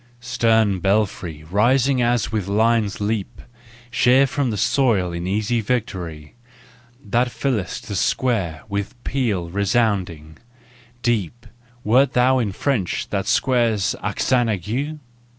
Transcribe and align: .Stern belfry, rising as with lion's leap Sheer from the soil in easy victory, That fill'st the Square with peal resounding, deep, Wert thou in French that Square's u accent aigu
.Stern 0.19 0.79
belfry, 0.79 1.43
rising 1.51 2.01
as 2.01 2.31
with 2.31 2.47
lion's 2.47 2.99
leap 2.99 3.39
Sheer 3.91 4.25
from 4.25 4.49
the 4.49 4.57
soil 4.57 5.11
in 5.13 5.27
easy 5.27 5.61
victory, 5.61 6.33
That 7.05 7.27
fill'st 7.27 7.83
the 7.85 7.95
Square 7.95 8.63
with 8.67 8.95
peal 9.03 9.49
resounding, 9.51 10.37
deep, 11.03 11.45
Wert 11.83 12.13
thou 12.13 12.39
in 12.39 12.51
French 12.51 13.09
that 13.09 13.27
Square's 13.27 13.93
u 13.93 13.99
accent 14.07 14.49
aigu 14.49 14.97